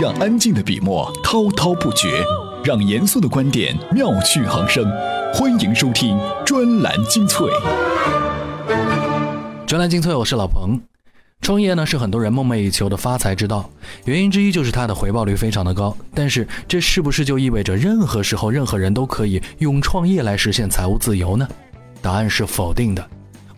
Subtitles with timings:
[0.00, 2.22] 让安静的笔墨滔滔不绝，
[2.62, 4.88] 让严肃的观点妙趣横生。
[5.34, 7.48] 欢迎收听专栏精粹。
[9.66, 10.80] 专栏精粹，我是老彭。
[11.40, 13.68] 创业呢是很多人梦寐以求的发财之道，
[14.04, 15.96] 原因之一就是它的回报率非常的高。
[16.14, 21.48] 但是这是不是就意味着任何时候任何人都可以用创业来实现财务自由呢？
[22.00, 23.04] 答案是否定的。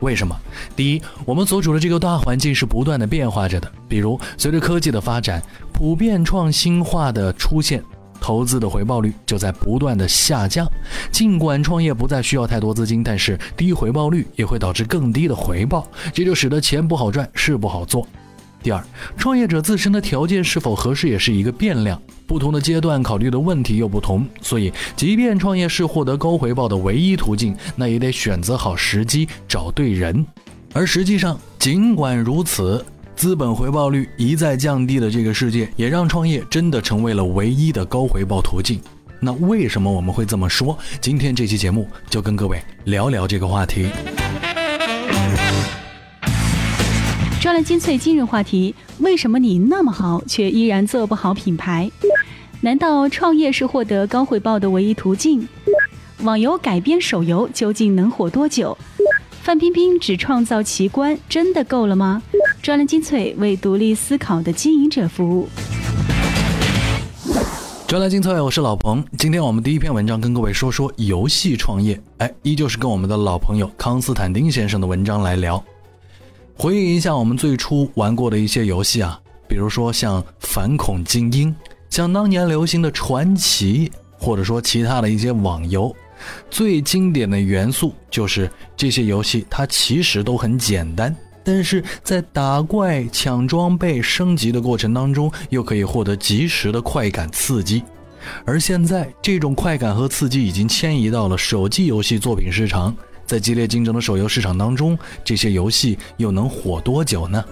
[0.00, 0.34] 为什么？
[0.74, 5.42] 第一，我们所处的这个大环境是不断的变化着的，比如随着科技的发展，
[5.72, 7.82] 普遍创新化的出现。
[8.22, 10.66] 投资的回报率就在不断的下降，
[11.10, 18.06] 尽管创业不再需要太多资金，但是低回报率也会导致更低的回报，这就使得钱不好赚，事不好做。
[18.62, 18.84] 第二，
[19.16, 30.26] 创业者自身的条件是否合适也是一个变量，不同的阶段考虑的问题又不同，所以即便创业是获得高回报的唯一途径，那也得选择好时机，找对人。
[30.72, 32.84] 而实际上，尽管如此。
[33.16, 38.80] 资本回报率一再降低的这个世界，也让创业真的成为了唯一的高回报途径。
[39.20, 40.78] 那为什么我们会这么说？
[41.02, 43.88] 今天这期节目就跟各位聊聊这个话题。
[47.40, 51.90] 专栏精粹今日话题：为什么你那么好，却依然做不好品牌？
[52.60, 55.48] 难道创业是获得高回报的唯一途径？
[56.22, 58.76] 网游改编手游究竟能火多久？
[59.40, 62.22] 范冰冰只创造奇观，真的够了吗？
[62.60, 65.48] 专栏精粹为独立思考的经营者服务。
[67.86, 69.02] 专栏精粹，我是老彭。
[69.16, 71.98] 今天我们第一篇文章跟各位说说游戏创业。
[72.18, 75.64] 哎，依旧是跟我们的老朋友康斯坦丁先生的文章来聊。
[76.62, 81.48] 回忆一下我们最初玩过的一些游戏啊，比如说像《反恐精英》，
[81.88, 83.88] 像当年流行的《传奇》，
[84.22, 85.90] 或者说其他的一些网游。
[86.50, 97.82] 最经典的元素就是这些游戏，它其实都很简单，但是在打怪、抢装备、升级的过程当中，又可以获得及时的快感刺激。
[98.44, 102.94] 而现在，这种快感和刺激已经迁移到了手机游戏作品市场，
[103.30, 107.44] 在激烈竞争的手游市场当中，这些游戏又能火多久呢？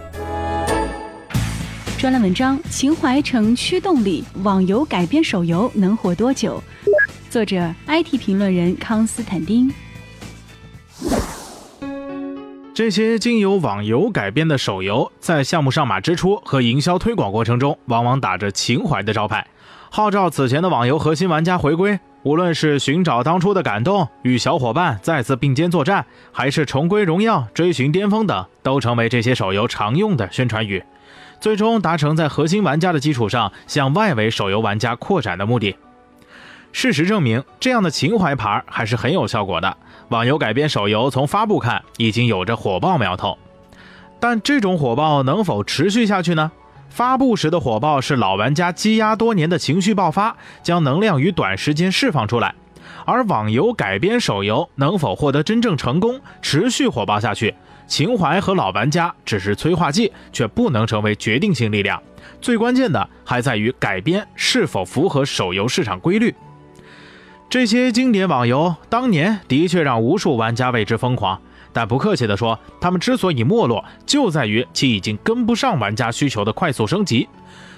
[1.96, 6.60] 专栏文章：情怀成驱动力，网游改编手游能火多久？
[7.30, 9.72] 作者：IT 评论人康斯坦丁。
[12.74, 19.46] 这些经由网游改编的手游，在项目上马之初和营销推广过程中，往往打着情怀的招牌，
[19.92, 22.00] 号召此前的网游核心玩家回归。
[22.24, 30.82] 无论是寻找当初的感动，与小伙伴再次并肩作战，还是重归荣耀、追寻巅峰等，都成为这些手游常用的宣传语，
[31.40, 35.76] 最终达成在核心玩家的基础上向外围手游玩家扩展的目的。
[36.72, 39.76] 事实证明，这样的情怀牌还是很有效果的。
[40.08, 43.38] 网游改编手游从发布看已经有着火爆苗头，
[44.20, 46.50] 但这种火爆能否持续下去呢？
[46.88, 52.50] 发布时的火爆是老玩家积压多年的情绪爆发，将能量于短时间释放出来；
[53.04, 57.54] 而网游改编手游能否获得真正成功，持续火爆下去，
[57.86, 62.02] 情怀和老玩家只是催化剂，却不能成为决定性力量。
[62.40, 66.34] 最关键的还在于改编是否符合手游市场规律。
[67.48, 71.40] 这些经典网游当年的确让无数玩家为之疯狂，
[71.72, 77.28] 但不客气地说，他们之所以没落，就在于其已经跟不上玩家需求的快速升级。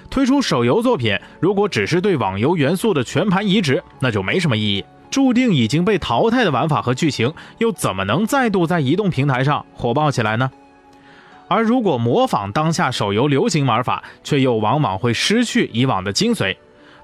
[0.09, 4.83] 推出手游作品，如果只是对网游元素的全盘移植，那就没什么意义。
[5.09, 10.49] 注定已经被淘汰的玩法和剧情，又怎么能再度在移动平台上火爆起来呢？
[11.47, 16.55] 而如果模仿当下手游流行玩法，却又往往会失去以往的精髓。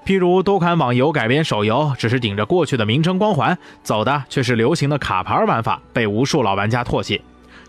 [0.04, 7.20] 譬如多款网游改编手游，只是顶着过去的名称光环，走的却是流行的卡牌玩法，被无数老玩家唾弃。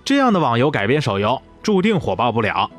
[0.05, 2.71] 这样的网游改编手游，注定火爆不了。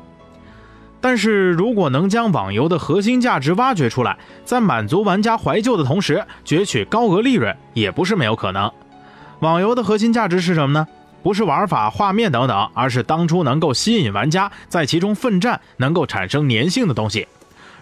[0.99, 8.71] 但是如果能将网游的核心价值挖掘出来，在满足玩家怀旧的同时，攫取高额利润，也不是没有可能。
[9.39, 10.87] 网游的核心价值是什么呢？
[11.23, 17.27] 不是玩法、画面等等，而是当初能够吸引玩家在其中奋战，能够产生粘性的东西。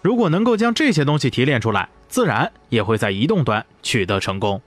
[0.01, 4.61] 如果能够将这些东西提炼出来，自然也会在移动端取得成功。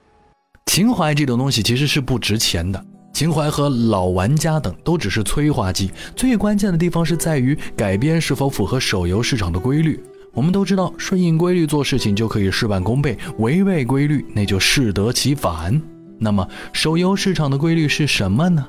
[0.65, 5.91] 情怀这种东西其实是不值钱的，情怀和老玩家等都只是催化剂。
[6.15, 10.01] 最关键的地方是在于改编是否符合手游市场的规律。
[10.33, 15.79] 我们都知道，顺应规律做事情就可以事半功倍，违背规律那就适得其反。
[16.17, 18.65] 那么，手游市场的规律是什么呢？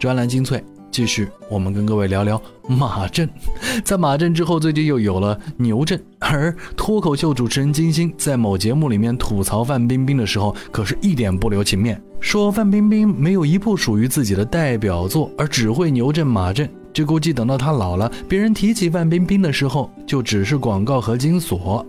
[0.00, 0.64] 专栏精粹。
[0.92, 3.26] 继续，我们跟各位聊聊马震。
[3.82, 5.98] 在马震之后，最近又有了牛震。
[6.18, 16.68] 而脱口秀主持人金星在某节目里面吐槽范冰冰的时候，可是一点不留情面，说范冰冰没有一部属于自己的代表作，而只会牛震马震。
[16.92, 21.84] 这估计等到她老了，别人提起范冰冰的时候，就只是广告和金锁。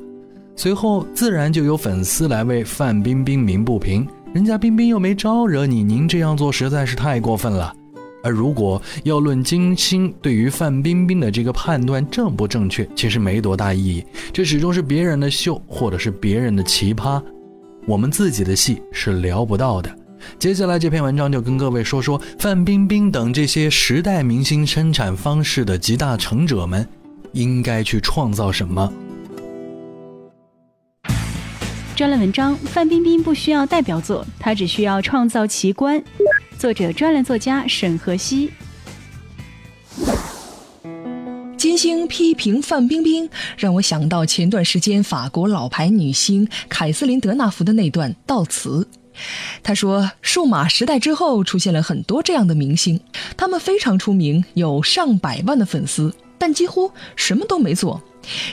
[0.56, 7.74] 随后自然就有粉丝来为范冰冰鸣不平，人家冰冰又没招惹你，您这样做实在是太过分了。
[8.24, 17.22] 而如果要论金星对于范冰冰的这个判断正不正确，其实没多大意义，这始终是别人的秀，或者是别人的奇葩，
[17.86, 19.94] 我们自己的戏是聊不到的。
[20.40, 26.88] 接下来这篇文章就跟各位说说范冰冰等这些时代明星生产方式的集大成者们，
[27.34, 28.90] 应该去创造什么。
[31.96, 36.04] 专栏文章：范冰冰不需要代表作，她只需要创造奇观。
[36.58, 38.52] 作者：专栏作家沈河西。
[41.56, 48.88] 金星批评范冰冰，让我想到前段时间法国老牌女星凯瑟琳·德纳福的那段悼词。
[49.62, 53.00] 他说：“数码时代之后，出现了很多这样的明星，
[53.38, 58.02] 他们非常出名，有上百万的粉丝，但几乎什么都没做。”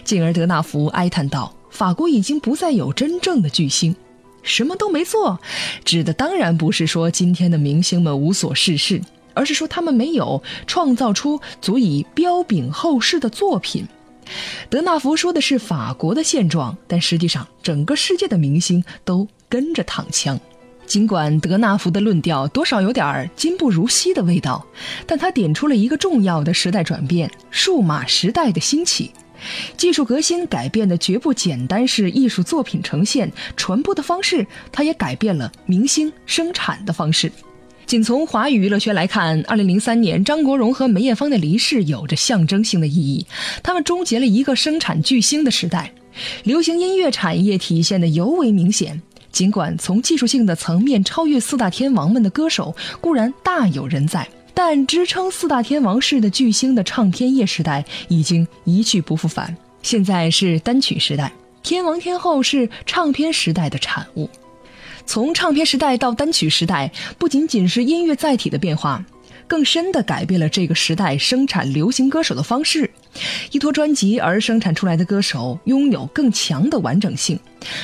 [0.04, 3.94] 进而德纳福哀叹道：“法国已经不再有真正的巨星，
[4.42, 5.40] 什么都没做，
[5.84, 9.00] 指的当然不是说今天的明星们无所事事，
[9.34, 13.86] 而是说他们没有创造出足以彪炳后世的作品。”
[14.68, 20.38] 德纳福说的是法国的现状，但实际上整个世界的明星都跟着躺枪。
[20.86, 24.64] 尽管德纳福的论调多少有点儿今不如昔的味道，
[25.06, 29.10] 但他点出了一个重要的时代转变——数码时代的兴起。
[29.76, 37.30] 技术革新改变的绝不简单是艺术作品呈现、传播的方式，它也改变了明星生产的方式。
[37.86, 43.26] 仅从华语娱乐圈来看，二零零三年张国荣和梅艳芳的离世有着象征性的意义，
[43.64, 45.92] 他们终结了一个生产巨星的时代，
[46.44, 49.02] 流行音乐产业体现的尤为明显。
[49.32, 59.56] 尽管从技术性的层面超越四大天王们的歌手固然大有人在，但支撑四大天王式的巨星的唱片业时代已经一去不复返。
[59.82, 61.32] 现在是单曲时代，
[61.62, 64.28] 天王天后是唱片时代的产物。
[65.06, 69.04] 从唱片时代到单曲时代，不仅仅是音乐载体的变化。
[69.46, 72.88] 更深地改变了这个时代生产流行歌手的方式，
[73.50, 77.36] 依托专辑而生产出来的歌手拥有更强的完整性，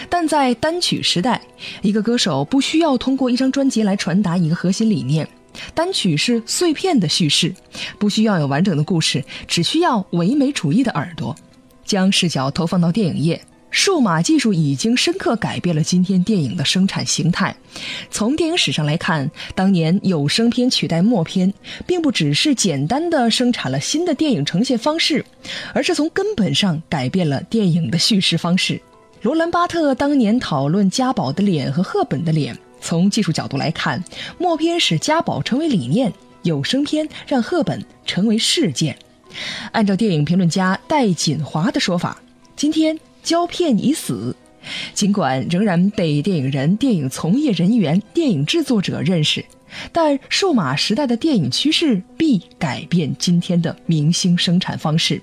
[0.08, 1.42] 但在单曲时代，
[1.82, 5.28] 一个歌手不需要通过一张专辑来传达一个核心理念，
[5.74, 7.54] 单曲是碎片的叙事，
[7.98, 11.34] 不需要有完整的故事，只需要唯美主义的耳朵，
[11.84, 13.40] 将视角投放到电影业。
[13.68, 17.54] 数码技术已经深刻改变了今天电影的生产形态。
[18.10, 21.52] 从电影史上来看，当年有声片取代默片，
[21.84, 25.22] 并不只是简单的生产了新的电影呈现方式，
[25.74, 28.80] 而是从根本上改变了电影的叙事方式。
[29.20, 32.56] 罗兰·巴特当年讨论家宝的脸和赫本的脸。
[32.80, 34.02] 从技术角度来看，
[34.38, 36.12] 默片使家宝成为理念，
[36.42, 38.96] 有声片让赫本成为事件。
[39.72, 42.20] 按照电影评论家戴锦华的说法，
[42.54, 42.98] 今天。
[43.26, 44.36] 胶片已死，
[44.94, 49.44] 尽管仍然被电影人、电影从业人员、电影制作者认识，
[49.90, 55.20] 但数码时代的电影趋势必改变今天的明星生产方式。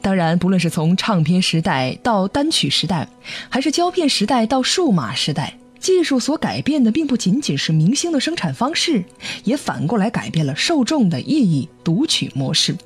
[0.00, 3.08] 当然，不论是从唱片时代到单曲时代，
[3.48, 9.02] 还是胶片时代到数码时代，技术所改变的并不仅仅是明星的生产方式，
[9.44, 12.76] 也反过来改变了受众的意义读取模式。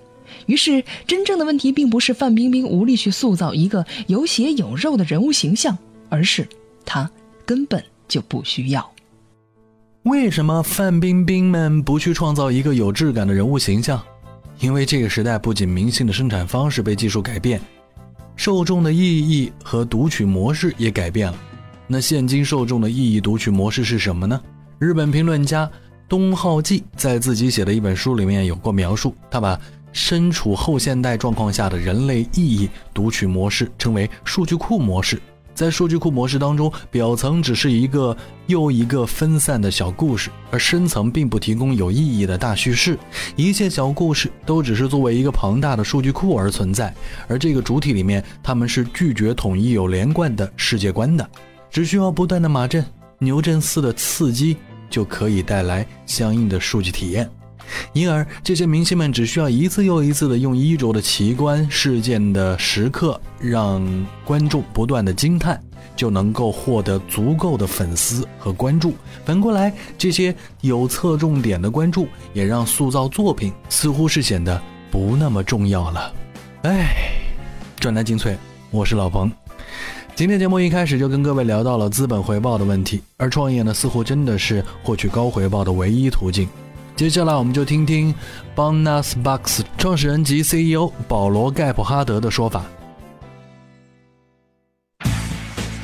[0.47, 5.77] 于是，真正的问题并不是范冰冰无力去塑造一个有血有肉的人物形象，
[6.09, 6.47] 而是
[6.85, 7.11] 她
[7.45, 8.91] 根本就不需要。
[10.05, 14.01] 为什么范冰冰们不去创造一个有质感的人物形象？
[14.61, 17.61] 因为这个时代不仅明星的生产方式被技术改变，
[18.37, 21.39] 受众的意义和读取模式也改变了。
[21.87, 24.41] 那现今受众的意义读取模式是什么呢？
[24.79, 25.71] 日本评论家
[26.09, 29.59] 东浩纪在自己写的一本书里面有过描述，他把。
[29.97, 35.23] 身处后现代状况下的人类意义读取模式称为数据库模式。
[35.55, 38.17] 在数据库模式当中，表层只是一个
[38.49, 42.99] 又一个分散的小故事，而深层并不提供有意义的大叙事。
[43.37, 46.93] 一切小故事都只是作为一个庞大的数据库而存在，
[47.29, 51.31] 而这个主体里面，他们是拒绝统一有连贯的世界观的，
[51.75, 52.87] 只需要不断的马震、
[53.19, 54.57] 牛震似的刺激，
[54.89, 57.29] 就可以带来相应的数据体验。
[57.93, 63.85] 因而，这些明星们只需要一次又一次的用衣着的奇观、事件的时刻，让
[64.25, 65.61] 观众不断的惊叹，
[65.97, 68.95] 就能够获得足够的粉丝和关注。
[69.25, 74.63] 反过来，这些有侧重点的关注，也让塑造作品似乎是显得
[74.93, 76.15] 不那么重要了。
[76.63, 76.87] 哎，
[77.81, 78.39] 专栏精粹，
[78.71, 79.29] 我是老彭。
[80.17, 86.49] 今天节目一开始就跟各位聊到了资本回报的问题，而创业呢，似乎真的是获取高回报的唯一途径。
[86.95, 88.15] 接下来我们就听听
[88.55, 92.65] Bonus Box 创始人及 CEO 保罗盖普哈德的说法。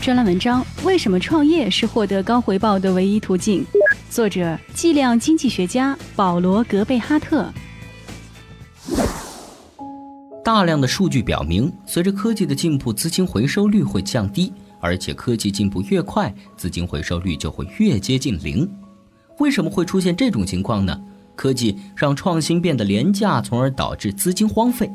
[0.01, 3.67] 专栏文章：为什么创业是获得高回报的唯一途径？
[4.11, 7.53] 作者：计量经济学家保罗格贝哈特。
[10.43, 18.69] 大量的数据表明，随着科技的进步，资金回收率会降低，而且科技进步越快，资金回收率就会越接近零。
[19.39, 20.99] 为什么会出现这种情况呢？
[21.37, 24.91] 科技让创新变得廉价，从而导致资金荒废。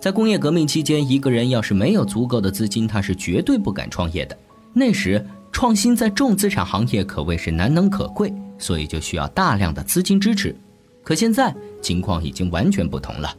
[0.00, 4.36] 在工业革命期间，一个人要是没有足够的资金，他是绝对不敢创业的。
[4.72, 10.54] 那时，创新在重资产行业可谓是难能可贵，所以就需要大量的资金支持。
[11.02, 13.34] 可现在情况已经完全不同了，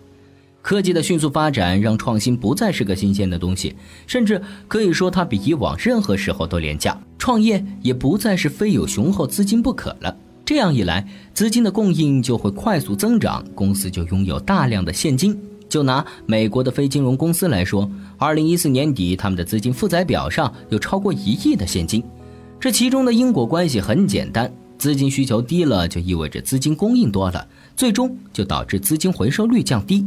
[0.61, 3.75] 科技的迅速发展让创新不再是个新鲜的东西，
[4.05, 6.99] 甚至可以说它比以往任何时候都廉价。
[7.17, 10.15] 创业也不再是非有雄厚资金不可了。
[10.45, 15.39] 这样一来，资金的供应就会快速增长，公司就拥有大量的现金。
[15.69, 22.03] 就拿美国的非金融公司来说，二零一四年底，他们的资金负债表上有超过一亿的现金。
[22.59, 30.05] 这其中的因果关系很简单：资金需求低了，就意味着资金供应多了，最终就导致资金回收率降低。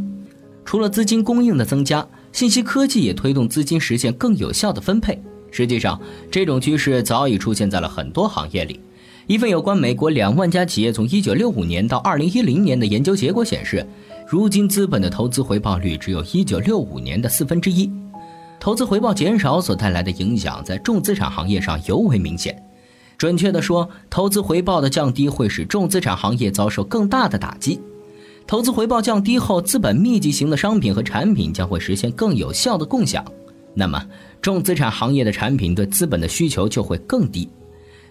[0.64, 5.23] 除了资金供应的增加，信息科技也推动资金实现更有效的分配。
[5.50, 8.80] 实际上，这种趋势早已出现在了很多行业里。
[9.26, 13.87] 一份有关美国两万家企业从1965年到2010年的研究结果显示，
[14.26, 17.90] 如今资本的投资回报率只有一965年的四分之一。
[18.59, 22.61] 投资回报减少所带来的影响，在重资产行业上尤为明显。
[23.16, 27.80] 准确地说，投资回报的降低会使重资产行业遭受更大的打击。
[28.47, 33.25] 投资回报降低后，资本密集型的商品和产品将会实现更有效的共享。
[33.75, 34.01] 那么，
[34.43, 37.49] 重资产行业的产品对资本的需求就会更低，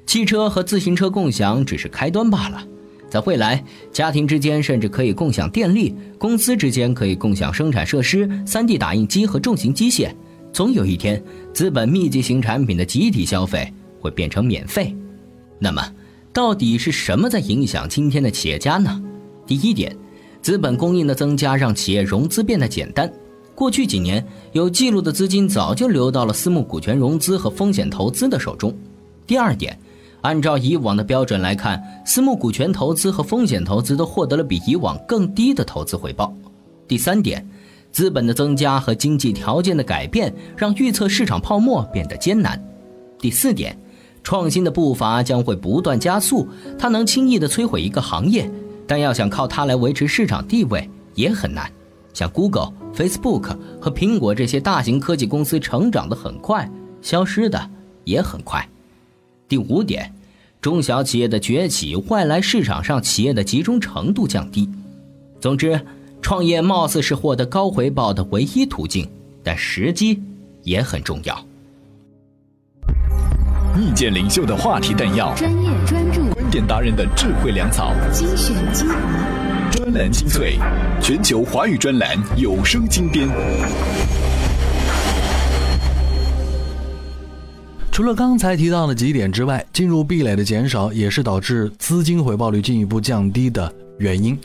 [0.07, 2.65] 汽车和自行车共享只是开端罢了。
[3.09, 10.11] 在未来，家庭之间甚至可以共享电力，公司之间可以共享生产设施、3D 打印机和重型机械。
[10.51, 11.23] 总有一天，
[11.53, 14.95] 资本密集型产品的集体消费会变成免费。
[15.59, 15.87] 那么，
[16.33, 19.01] 到底是什么在影响今天的企业家呢？
[19.45, 19.95] 第一点，
[20.43, 23.09] 资本供应的增加让企业融资变得简单。
[23.55, 28.75] 过去几年，有记录的资金早就流到了私募股权融资和风险投资的手中。
[29.25, 29.79] 第二点，
[30.19, 36.33] 按照以往的标准来看，私募股权投资和风险投资都获得了比以往更低的投资回报。
[36.89, 37.47] 第三点，
[37.93, 42.61] 资本的增加和经济条件的改变让预测市场泡沫变得艰难。
[43.17, 43.77] 第四点，
[44.23, 46.45] 创新的步伐将会不断加速，
[46.77, 48.51] 它能轻易地摧毁一个行业，
[48.87, 51.71] 但要想靠它来维持市场地位也很难。
[52.13, 56.69] 像 Google、Facebook 和苹果这些大型科技公司成长的很快，
[57.01, 57.69] 消失的
[58.03, 58.67] 也很快。
[59.47, 60.13] 第五点，
[60.61, 64.69] 中小企业的崛起，外来市场上企业的集中程度降低。
[65.39, 65.79] 总之，
[66.21, 69.09] 创业貌似是获得高回报的唯一途径，
[69.43, 70.21] 但时机
[70.61, 71.45] 也很重要。
[73.75, 76.21] 意见领袖的话题弹药，专业专注，
[76.67, 78.95] 达人的智慧粮草，精选精华，
[79.71, 80.59] 专栏精粹，
[81.01, 83.27] 全球华语专栏有声精编。
[87.93, 94.35] 除了刚才提到的几点之外，进入壁垒的减少也是导致资金回报率进一步降低的原因。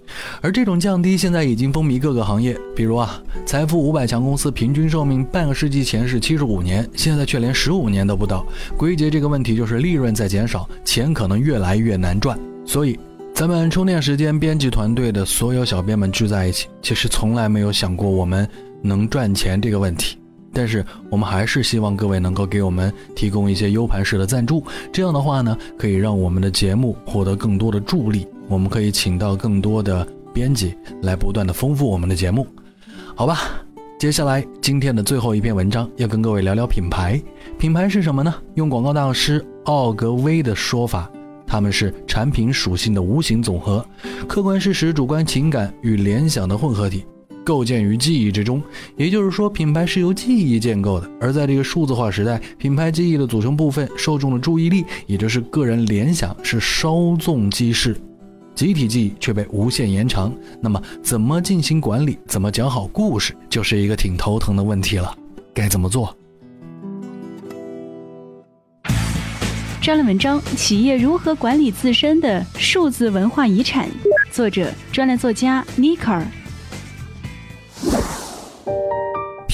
[0.42, 8.44] 而这种降低现在已经风靡各个行业，比如啊，财富五百强公司平均寿命半个世纪前是七十五年，现在却连十五年都不到。
[8.76, 12.38] 归结这个问题就是利润在减少，钱可能越来越难赚。
[12.66, 12.98] 所以，
[13.32, 18.46] 咱们充电时间编辑团队的所有小编们聚在一起，其实从来没有想过我们
[18.82, 20.18] 能赚钱这个问题。
[20.52, 28.26] 但是我们还是希望各位能够给我们提供一些 U 盘式的赞助，这样的话呢，可以让我们的节目获得更多的助力。
[28.48, 32.46] 我们可以请到更多的编辑来不断的丰富我们的节目，
[33.14, 33.38] 好吧？
[33.98, 37.20] 接下来今天的最后一篇文章要跟各位聊聊品牌。
[37.58, 38.32] 品牌是什么呢？
[38.54, 41.10] 用广告大师奥格威的说法，
[41.44, 43.84] 他们是产品属性的无形总和，
[44.28, 47.04] 客观事实、主观情感与联想的混合体。
[47.48, 48.62] 构建于记忆之中，
[48.94, 51.10] 也就是说，品牌是由记忆建构的。
[51.18, 57.98] 而在这个数字化时代，品牌记忆的组成部分，受众的注意力，也就是个人联想，是稍纵即逝，
[58.54, 60.30] 集体记忆却被无限延长。
[60.60, 62.18] 那么，怎么进行管理？
[62.26, 65.16] 怎么讲好故事，就是一个挺头疼的问题了。
[65.54, 66.14] 该怎么做？
[69.80, 73.88] 专栏文章：企业如何管理自身的数字文化遗产？
[74.30, 76.26] 作者：专栏作家尼克尔。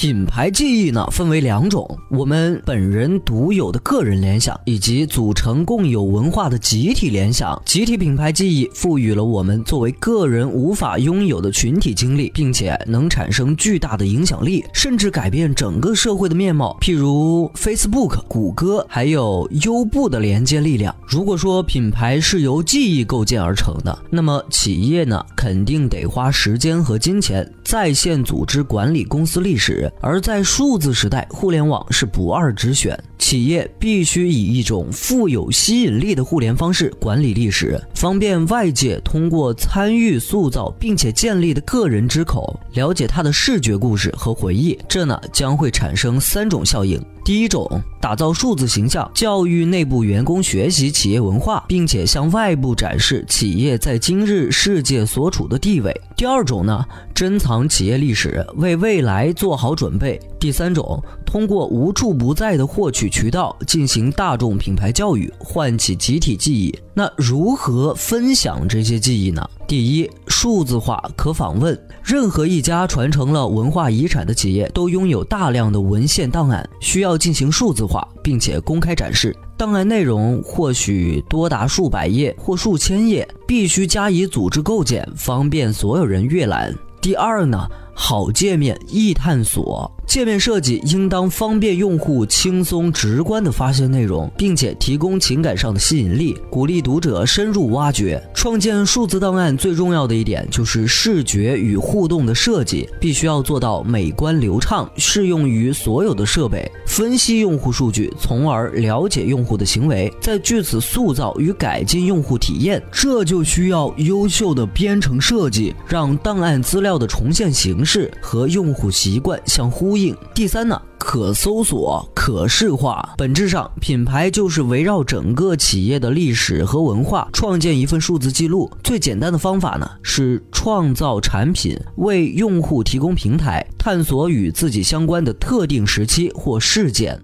[0.05, 7.59] 品牌记忆呢，分为两种：我们本人独有的个人联想，以及组成共有文化的集体联想。
[7.65, 16.77] 集体品牌记忆赋予了我们作为个人无法拥有的群体经历，并且能产生巨大的影响力，甚至改变整个社会的面貌。
[16.83, 20.95] 譬如 Facebook、谷歌，还有优步的连接力量。
[21.09, 29.91] 如果说品牌是由记忆构建而成的，那么企业呢，肯定得花时间和金钱在线组织管理公司历史。
[30.01, 32.99] 而在数字时代，互联网是不二之选。
[33.17, 44.79] 企业必须以一种富有吸引力的互联方式管理历史，方便外界通过参与塑造并且建立的个人之口了解他的视觉故事和回忆。
[44.87, 47.03] 这呢将会产生三种效应。
[47.25, 47.67] 第一种，
[48.03, 55.99] 打造数字形象，教育内部员工学习企业文化，并且向外部展示企业在今日世界所处的地位。
[56.15, 60.21] 第二种呢，珍藏企业历史，为未来做好准备。
[60.39, 66.79] 第三种，通过无处不在的获取渠道进行大众品牌教育，唤起集体记忆。
[66.93, 69.49] 那如何分享这些记忆呢？
[69.75, 71.77] 第一，数字化可访问。
[72.05, 79.37] 任何一家传承了文化遗产的企业，都拥有大量的文献档案，需要进行数字化，并且公开展示。
[79.57, 86.73] 档案内容或许多达数百页或数千页，必须加以组织构建，方便所有人阅览。
[87.01, 89.91] 第二呢，好界面易探索。
[90.07, 98.23] 界面设计应当方便用户轻松直观地发现内容，并且提供情感上的吸引力，鼓励读者深入挖掘。
[98.35, 106.71] 创建数字档案最重要的一点就是视觉与互动的设计，必须要做到美观流畅，适用于所有的设备。
[106.87, 119.94] 分析用户数据，从而了解用户的行为，再据此塑造与改进用户体验，这就需要优秀的编程设计，让档案资料的重现形式和用户习惯相呼。
[119.95, 120.13] 呼应。
[120.35, 128.69] 第三呢，可搜索、可视化，本质上品牌就是围绕整个企业的历史和文化，创建一份数字记录。
[128.83, 137.17] 最简单的方法呢，是创造产品，为用户提供平台，探索与自己相关的特定时期或事件。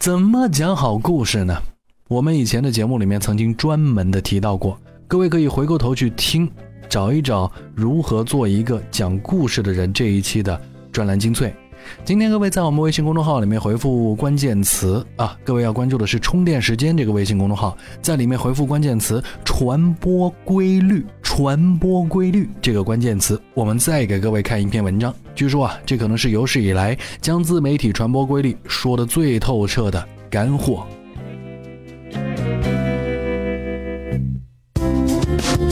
[0.00, 1.56] 怎么讲好故事呢？
[2.08, 6.50] 我们以前的节目里面曾经专门的提到过，各位可以回过头去听，
[6.88, 10.60] 找一找如何做一个讲故事的人这一期的。
[10.92, 11.52] 专栏精粹，
[12.04, 25.12] 今天各位在我们微信公众号里面回复关键词啊，各位要关注的是充电时间这个微信公众号，在里面回复关键词传播规律，传播规律这个关键词，我们再给各位看一篇文章。
[25.34, 30.86] 据说啊，这可能是有史以来将自媒体传播规律说的最透彻的干货。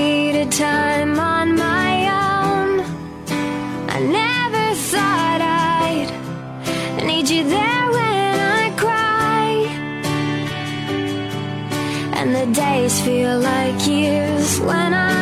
[0.00, 1.90] Needed time on my
[2.26, 2.68] own.
[3.96, 5.40] I never thought
[5.76, 6.10] I'd
[7.10, 9.48] need you there when I cry.
[12.18, 15.19] And the days feel like years when I